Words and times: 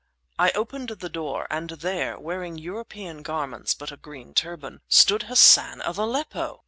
I 0.39 0.49
opened 0.53 0.89
the 0.89 1.09
door; 1.09 1.45
and 1.51 1.69
there, 1.69 2.19
wearing 2.19 2.57
European 2.57 3.21
garments 3.21 3.75
but 3.75 3.91
a 3.91 3.97
green 3.97 4.33
turban... 4.33 4.81
stood 4.89 5.21
Hassan 5.29 5.79
of 5.81 5.99
Aleppo! 5.99 6.59